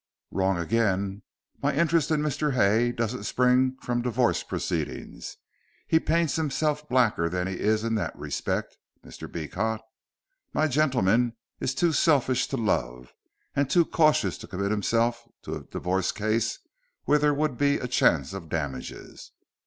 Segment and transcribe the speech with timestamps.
[0.31, 1.21] "Wrong again.
[1.61, 2.55] My interest in Mr.
[2.55, 5.37] Hay doesn't spring from divorce proceedings.
[5.85, 9.31] He paints himself blacker than he is in that respect, Mr.
[9.31, 9.79] Beecot.
[10.53, 13.13] My gentleman is too selfish to love,
[13.55, 16.57] and too cautious to commit himself to a divorce case
[17.03, 19.33] where there would be a chance of damages.